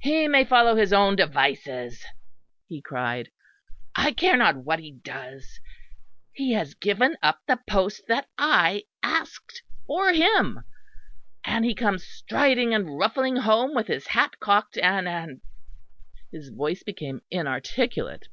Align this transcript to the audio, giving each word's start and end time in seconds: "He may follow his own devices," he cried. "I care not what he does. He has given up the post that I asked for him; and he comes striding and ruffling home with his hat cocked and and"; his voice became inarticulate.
"He 0.00 0.26
may 0.26 0.42
follow 0.42 0.74
his 0.74 0.92
own 0.92 1.14
devices," 1.14 2.04
he 2.66 2.82
cried. 2.82 3.30
"I 3.94 4.10
care 4.10 4.36
not 4.36 4.56
what 4.64 4.80
he 4.80 4.90
does. 4.90 5.60
He 6.32 6.50
has 6.54 6.74
given 6.74 7.16
up 7.22 7.42
the 7.46 7.60
post 7.70 8.08
that 8.08 8.26
I 8.36 8.86
asked 9.04 9.62
for 9.86 10.12
him; 10.12 10.64
and 11.44 11.64
he 11.64 11.76
comes 11.76 12.04
striding 12.04 12.74
and 12.74 12.98
ruffling 12.98 13.36
home 13.36 13.72
with 13.72 13.86
his 13.86 14.08
hat 14.08 14.40
cocked 14.40 14.76
and 14.78 15.06
and"; 15.06 15.42
his 16.32 16.48
voice 16.48 16.82
became 16.82 17.20
inarticulate. 17.30 18.26